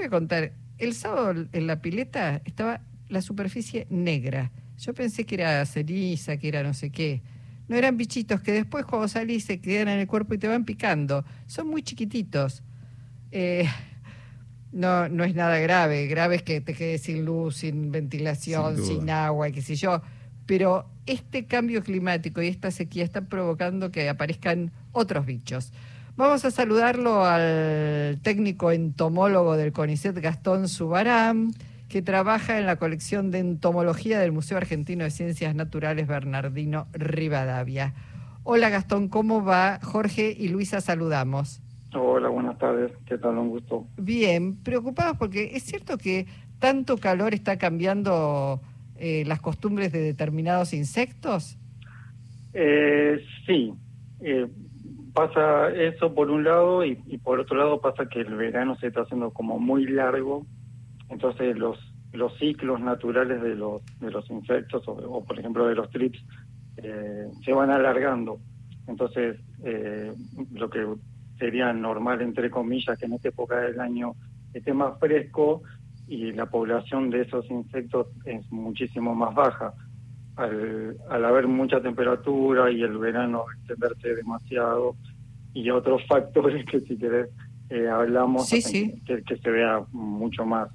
[0.00, 0.52] voy a contar.
[0.78, 4.50] El sábado en la pileta estaba la superficie negra.
[4.78, 7.22] Yo pensé que era ceniza, que era no sé qué.
[7.68, 10.64] No eran bichitos que después cuando salís se quedan en el cuerpo y te van
[10.64, 11.24] picando.
[11.46, 12.62] Son muy chiquititos.
[13.30, 13.68] Eh,
[14.72, 16.06] no, no es nada grave.
[16.06, 19.76] Grave es que te quedes sin luz, sin ventilación, sin, sin agua, y qué sé
[19.76, 20.00] yo.
[20.46, 25.72] Pero este cambio climático y esta sequía están provocando que aparezcan otros bichos.
[26.16, 31.52] Vamos a saludarlo al técnico entomólogo del CONICET, Gastón Subarán,
[31.88, 37.94] que trabaja en la colección de entomología del Museo Argentino de Ciencias Naturales Bernardino Rivadavia.
[38.42, 39.78] Hola Gastón, ¿cómo va?
[39.82, 41.62] Jorge y Luisa saludamos.
[41.94, 42.92] Hola, buenas tardes.
[43.06, 43.38] ¿Qué tal?
[43.38, 43.86] Un gusto.
[43.96, 46.26] Bien, preocupados porque es cierto que
[46.58, 48.60] tanto calor está cambiando
[48.96, 51.56] eh, las costumbres de determinados insectos.
[52.52, 53.72] Eh, sí,
[54.20, 54.46] eh,
[55.12, 59.02] pasa eso por un lado y, por otro lado pasa que el verano se está
[59.02, 60.46] haciendo como muy largo,
[61.08, 61.78] entonces los
[62.12, 66.18] los ciclos naturales de los de los insectos o, por ejemplo de los trips
[66.76, 68.40] eh, se van alargando,
[68.88, 70.12] entonces eh,
[70.52, 70.86] lo que
[71.38, 74.14] sería normal entre comillas que en esta época del año
[74.52, 75.62] esté más fresco
[76.08, 79.72] y la población de esos insectos es muchísimo más baja
[80.40, 84.96] al, haber mucha temperatura y el verano extenderse demasiado
[85.52, 87.28] y otros factores que si querés
[87.68, 90.68] eh, hablamos Que, se vea mucho más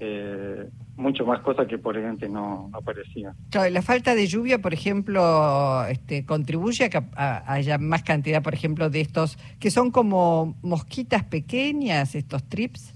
[0.00, 3.34] eh, mucho más cosas que por ejemplo no aparecía.
[3.50, 8.54] Claro, la falta de lluvia, por ejemplo, este, contribuye a que haya más cantidad, por
[8.54, 12.92] ejemplo, de estos que son como mosquitas pequeñas, estos trips.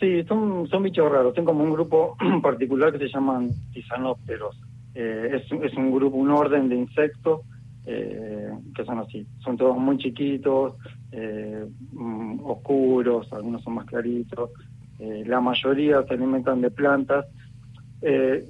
[0.00, 1.34] Sí, son, son bichos raros.
[1.34, 4.56] Tengo como un grupo particular que se llaman tisanópteros.
[4.94, 7.42] Eh, es, es, un grupo, un orden de insectos
[7.86, 9.26] eh, que son así.
[9.38, 10.74] Son todos muy chiquitos,
[11.12, 14.50] eh, mm, oscuros, algunos son más claritos.
[14.98, 17.26] la mayoría se alimentan de plantas.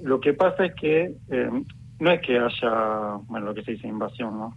[0.03, 1.13] lo que pasa es que
[1.99, 4.53] no es que haya, bueno, lo que se dice invasión, ¿no?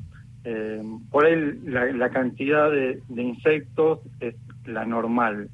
[1.11, 5.51] por ahí la, cantidad de, insectos es la normal.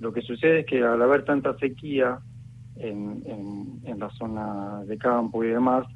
[0.00, 2.18] Lo que sucede es que al haber tanta sequía,
[2.76, 3.22] en,
[3.84, 5.86] en, la zona de campo y demás,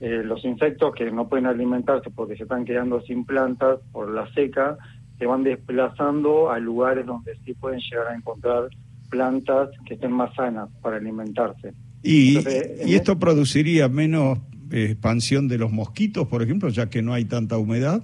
[0.00, 4.30] eh, los insectos que no pueden alimentarse porque se están quedando sin plantas por la
[4.34, 4.76] seca,
[5.18, 8.68] se van desplazando a lugares donde sí pueden llegar a encontrar
[9.08, 11.72] plantas que estén más sanas para alimentarse.
[12.02, 12.38] ¿Y,
[12.84, 14.38] ¿y esto produciría menos
[14.70, 18.02] eh, expansión de los mosquitos, por ejemplo, ya que no hay tanta humedad?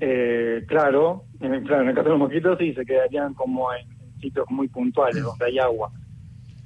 [0.00, 3.86] Eh, claro, en, claro, en el caso de los mosquitos sí, se quedarían como en
[4.20, 5.90] sitios muy puntuales donde hay agua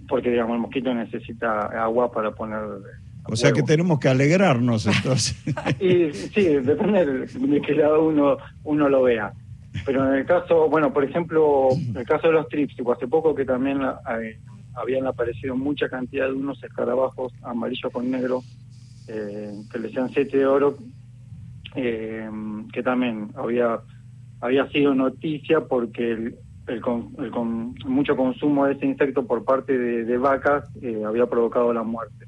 [0.09, 2.61] porque digamos el mosquito necesita agua para poner
[3.29, 5.37] o sea que tenemos que alegrarnos entonces.
[5.81, 9.33] Y, sí depende de, que lado uno uno lo vea.
[9.85, 13.35] Pero en el caso bueno por ejemplo en el caso de los trips hace poco
[13.35, 14.39] que también eh,
[14.75, 18.43] habían aparecido mucha cantidad de unos escarabajos amarillos con negro
[19.09, 20.79] eh, que le decían siete de oro
[21.75, 22.31] eh,
[22.73, 23.81] que también había
[24.41, 29.45] había sido noticia porque el, el, con, el con mucho consumo de ese insecto por
[29.45, 32.27] parte de, vacas eh, había provocado la muerte.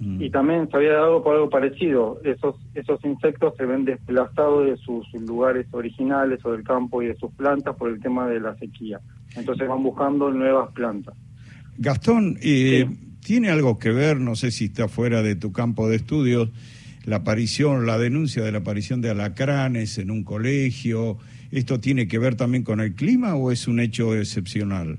[0.00, 0.22] Mm.
[0.22, 2.20] Y también se había dado por algo parecido.
[2.24, 7.16] Esos, esos insectos se ven desplazados de sus lugares originales o del campo y de
[7.16, 9.00] sus plantas por el tema de la sequía.
[9.36, 11.14] Entonces van buscando nuevas plantas.
[11.78, 12.88] Gastón, eh,
[13.20, 16.50] ¿tiene algo que ver, no sé si está fuera de tu campo de estudios,
[17.04, 21.18] la aparición, la denuncia de la aparición de alacranes en un colegio?
[21.56, 24.98] ¿Esto tiene que ver también con el clima o es un hecho excepcional?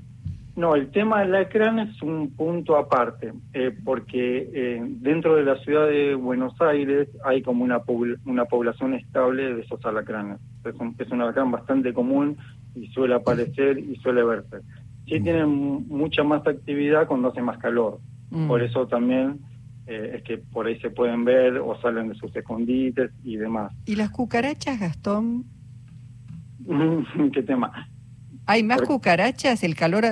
[0.55, 5.59] No, el tema del alacrán es un punto aparte, eh, porque eh, dentro de la
[5.59, 7.83] ciudad de Buenos Aires hay como una,
[8.25, 10.39] una población estable de esos alacranes.
[10.65, 12.37] Es un, es un alacrán bastante común
[12.73, 14.57] y suele aparecer y suele verse.
[15.05, 15.23] Sí mm.
[15.23, 15.49] tienen
[15.87, 17.99] mucha más actividad cuando hace más calor.
[18.31, 18.47] Mm.
[18.47, 19.41] Por eso también
[19.85, 23.73] eh, es que por ahí se pueden ver o salen de sus escondites y demás.
[23.85, 25.45] ¿Y las cucarachas, Gastón?
[27.33, 27.71] ¿Qué tema?
[28.45, 29.63] ¿Hay más cucarachas?
[29.63, 30.05] ¿El calor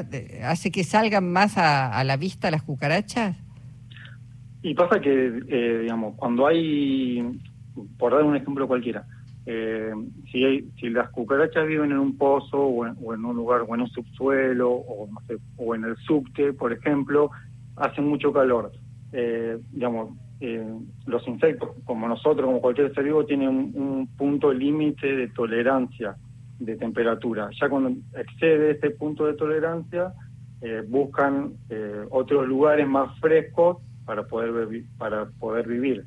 [0.43, 3.37] hace que salgan más a, la vista las cucarachas?
[4.61, 7.39] Y pasa que, eh, digamos, cuando hay,
[7.97, 9.05] por dar un ejemplo cualquiera,
[9.45, 9.91] eh,
[10.31, 13.81] si, hay, si las cucarachas viven en un pozo o en, un lugar o en
[13.81, 15.07] un subsuelo o,
[15.57, 17.31] o en el subte, por ejemplo,
[17.77, 18.71] hace mucho calor.
[19.13, 20.17] Eh, digamos,
[21.05, 26.17] los insectos, como nosotros, como cualquier ser vivo, tienen un punto límite de tolerancia
[26.59, 27.49] de temperatura.
[27.59, 30.13] Ya cuando excede este punto de tolerancia,
[30.61, 36.05] eh, buscan eh, otros lugares más frescos para poder, para poder vivir.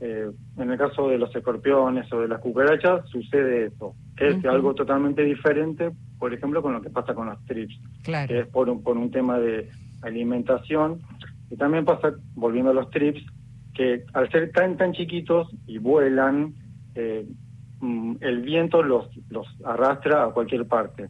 [0.00, 4.44] Eh, en el caso de los escorpiones o de las cucarachas sucede eso, que es
[4.44, 8.28] algo totalmente diferente por ejemplo, con lo que pasa con los trips, Claro.
[8.28, 9.68] que es por un, por un tema de
[10.02, 11.00] alimentación.
[11.50, 13.24] Y también pasa, volviendo a los trips,
[13.74, 16.54] que al ser tan tan chiquitos y vuelan,
[16.94, 17.26] eh,
[18.20, 21.08] el viento los, los arrastra a cualquier parte.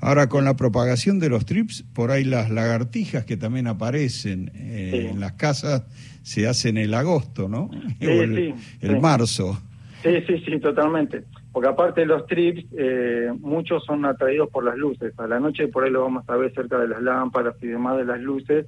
[0.00, 4.90] Ahora, con la propagación de los trips, por ahí las lagartijas que también aparecen eh,
[4.92, 5.06] Sí.
[5.08, 5.84] en las casas
[6.22, 7.70] se hacen el agosto, ¿no?
[7.98, 9.58] Sí, o el, sí, el marzo.
[10.02, 11.24] Sí, sí, sí, totalmente.
[11.50, 15.18] Porque aparte de los trips, eh, muchos son atraídos por las luces.
[15.18, 17.96] A la noche por ahí lo vamos a ver cerca de las lámparas y demás
[17.96, 18.66] de las luces.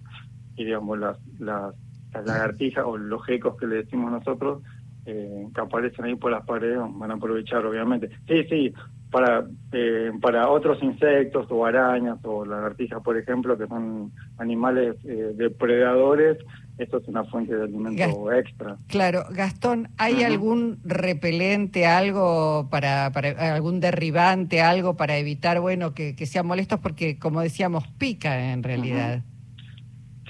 [0.56, 1.75] Y digamos, las, las,
[2.15, 4.62] las lagartijas o los gecos que le decimos nosotros,
[5.11, 8.11] eh, que aparecen ahí por las paredes, van a aprovechar, obviamente.
[8.27, 8.73] Sí, sí,
[9.11, 15.33] para, eh, para otros insectos o arañas o lagartijas, por ejemplo, que son animales eh,
[15.35, 16.37] depredadores,
[16.77, 18.77] esto es una fuente de alimento extra.
[18.87, 26.15] Claro, Gastón, ¿hay algún repelente, algo para, para algún derribante, algo para evitar, bueno, que,
[26.15, 26.79] que sean molestos?
[26.81, 29.23] Porque, como decíamos, pica en realidad.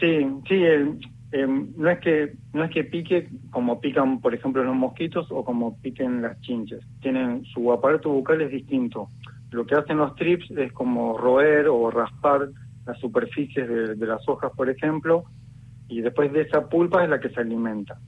[0.00, 1.00] Sí, sí, el-
[1.32, 5.44] em, no es que no es que pique como pican, por ejemplo, los mosquitos o
[5.44, 6.80] como piquen las chinches.
[7.00, 9.10] Tienen su aparato bucal es distinto.
[9.50, 12.48] Lo que hacen los trips es como roer o raspar
[12.86, 15.24] las superficies de, las hojas, por ejemplo,
[15.88, 17.98] y después de esa pulpa es la que se alimenta.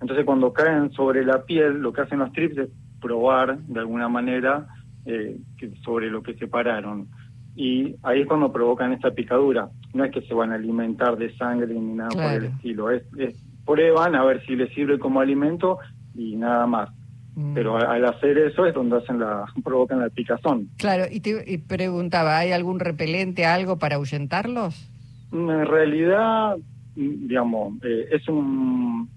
[0.00, 2.70] Entonces, cuando caen sobre la piel, lo que hacen los trips es
[3.00, 4.66] probar de alguna manera
[5.04, 5.36] eh,
[5.84, 7.08] sobre lo que separaron.
[7.54, 9.68] Y ahí es cuando provocan esta picadura.
[9.92, 12.90] No es que se van a alimentar de sangre ni nada por el estilo.
[12.90, 13.34] Es, es
[13.66, 15.78] prueban a ver si les sirve como alimento
[16.14, 16.90] y nada más.
[17.34, 17.54] Mm.
[17.54, 20.68] Pero al hacer eso es donde hacen la provocan la picazón.
[20.78, 24.88] Claro, y te y preguntaba, ¿hay algún repelente, algo para ahuyentarlos?
[25.32, 26.56] En realidad,
[26.96, 29.08] mm, digamos, eh, es un,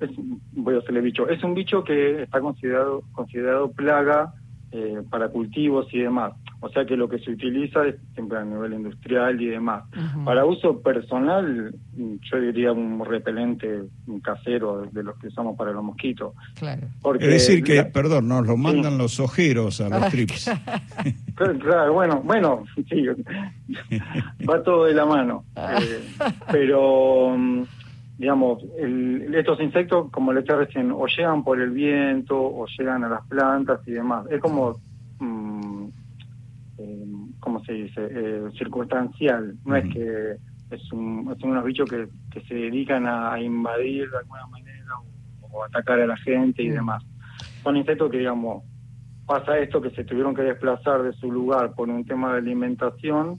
[0.00, 4.32] es, un- voy a hacerle bicho, es un bicho que está considerado considerado plaga
[4.72, 6.32] eh, para cultivos y demás.
[6.60, 9.84] O sea que lo que se utiliza es siempre a nivel industrial y demás.
[10.24, 13.82] Para uso personal, yo diría un repelente
[14.22, 16.34] casero de los que usamos para los mosquitos.
[16.58, 16.88] Claro.
[17.00, 20.50] Porque Es decir, que, la- perdón, nos lo mandan los ojeros a los Ah, trips.
[21.36, 23.06] Claro, claro, bueno, bueno, sí,
[24.48, 25.44] va todo de la mano.
[25.56, 26.00] Eh,
[26.50, 27.62] pero, mm,
[28.18, 33.04] digamos, el- estos insectos, como le decía recién, o llegan por el viento, o llegan
[33.04, 34.26] a las plantas y demás.
[34.30, 34.76] Es como,
[35.20, 35.57] mm,
[36.78, 37.06] eh,
[37.40, 38.08] ¿cómo se dice?
[38.10, 39.56] Eh, circunstancial.
[39.64, 40.36] No es que
[40.70, 44.98] es un, son unos bichos que, que se dedican a, a invadir de alguna manera
[45.42, 47.04] o, o atacar a la gente y demás.
[47.62, 48.64] Son insectos que, digamos,
[49.26, 53.38] pasa esto que se tuvieron que desplazar de su lugar por un tema de alimentación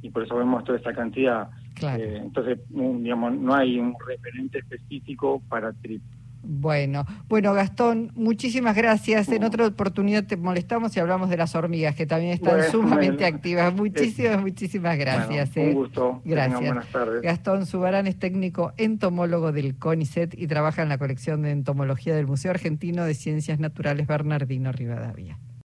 [0.00, 1.48] y por eso vemos toda esa cantidad.
[1.74, 2.02] Claro.
[2.02, 6.02] Eh, entonces, digamos, no hay un referente específico para trip.
[6.46, 9.28] Bueno, bueno, Gastón, muchísimas gracias.
[9.28, 13.22] En otra oportunidad te molestamos y hablamos de las hormigas, que también están Bueno, sumamente
[13.22, 13.36] bueno.
[13.36, 13.74] activas.
[13.74, 15.54] Muchísimas, muchísimas gracias.
[15.54, 15.74] Bueno, eh.
[15.74, 16.22] un gusto.
[16.24, 16.60] Gracias.
[16.60, 17.22] buenas tardes.
[17.22, 22.26] Gastón Subarán es técnico entomólogo del CONICET y trabaja en la colección de entomología del
[22.26, 25.38] Museo Argentino de Ciencias Naturales Bernardino Rivadavia.